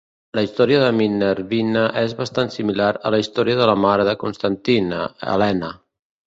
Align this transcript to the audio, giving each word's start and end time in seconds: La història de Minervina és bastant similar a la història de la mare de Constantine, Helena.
La 0.37 0.43
història 0.45 0.77
de 0.83 0.85
Minervina 0.99 1.83
és 2.01 2.15
bastant 2.21 2.49
similar 2.55 2.89
a 3.11 3.13
la 3.17 3.19
història 3.25 3.59
de 3.61 3.69
la 3.73 3.77
mare 3.83 4.09
de 4.09 4.17
Constantine, 4.25 5.05
Helena. 5.35 5.71